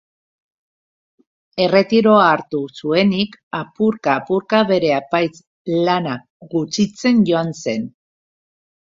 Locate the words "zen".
7.67-7.87